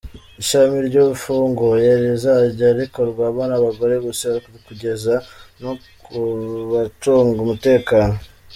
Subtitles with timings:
[0.41, 4.27] Ishami ryafunguye rizajya rikorwamo n’abagore gusa
[4.65, 5.13] kugeza
[5.61, 5.71] no
[6.03, 6.17] ku
[6.71, 8.15] bacunga umutekano.